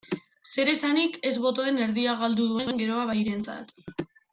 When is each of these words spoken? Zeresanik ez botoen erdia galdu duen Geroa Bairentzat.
Zeresanik 0.53 1.19
ez 1.31 1.35
botoen 1.45 1.79
erdia 1.87 2.17
galdu 2.25 2.51
duen 2.55 2.77
Geroa 2.85 3.07
Bairentzat. 3.15 3.75